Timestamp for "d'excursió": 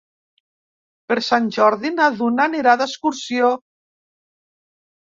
2.83-3.55